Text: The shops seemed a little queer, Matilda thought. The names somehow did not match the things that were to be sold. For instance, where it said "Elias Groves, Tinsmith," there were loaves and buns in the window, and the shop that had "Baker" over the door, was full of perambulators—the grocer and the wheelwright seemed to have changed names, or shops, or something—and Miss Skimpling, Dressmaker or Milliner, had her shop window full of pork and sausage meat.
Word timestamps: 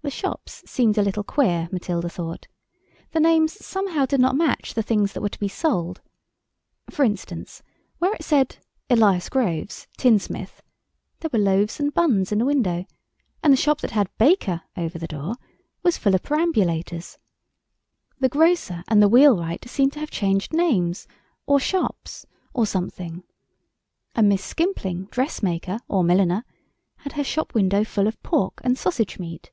The 0.00 0.10
shops 0.10 0.62
seemed 0.64 0.96
a 0.96 1.02
little 1.02 1.24
queer, 1.24 1.68
Matilda 1.72 2.08
thought. 2.08 2.46
The 3.10 3.18
names 3.18 3.52
somehow 3.66 4.06
did 4.06 4.20
not 4.20 4.36
match 4.36 4.74
the 4.74 4.82
things 4.84 5.12
that 5.12 5.20
were 5.22 5.28
to 5.28 5.40
be 5.40 5.48
sold. 5.48 6.02
For 6.88 7.04
instance, 7.04 7.64
where 7.98 8.14
it 8.14 8.22
said 8.22 8.58
"Elias 8.88 9.28
Groves, 9.28 9.88
Tinsmith," 9.96 10.62
there 11.18 11.28
were 11.32 11.40
loaves 11.40 11.80
and 11.80 11.92
buns 11.92 12.30
in 12.30 12.38
the 12.38 12.44
window, 12.44 12.86
and 13.42 13.52
the 13.52 13.56
shop 13.56 13.80
that 13.80 13.90
had 13.90 14.08
"Baker" 14.18 14.62
over 14.76 15.00
the 15.00 15.08
door, 15.08 15.34
was 15.82 15.98
full 15.98 16.14
of 16.14 16.22
perambulators—the 16.22 17.18
grocer 18.28 18.84
and 18.86 19.02
the 19.02 19.08
wheelwright 19.08 19.68
seemed 19.68 19.94
to 19.94 20.00
have 20.00 20.12
changed 20.12 20.52
names, 20.52 21.08
or 21.44 21.58
shops, 21.58 22.24
or 22.54 22.66
something—and 22.66 24.28
Miss 24.28 24.44
Skimpling, 24.44 25.06
Dressmaker 25.10 25.80
or 25.88 26.04
Milliner, 26.04 26.44
had 26.98 27.14
her 27.14 27.24
shop 27.24 27.52
window 27.52 27.82
full 27.82 28.06
of 28.06 28.22
pork 28.22 28.60
and 28.62 28.78
sausage 28.78 29.18
meat. 29.18 29.50